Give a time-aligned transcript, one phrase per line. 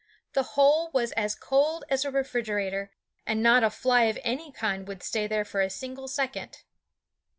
[0.33, 2.89] The hole was as cold as a refrigerator,
[3.27, 6.63] and not a fly of any kind would stay there for a single second.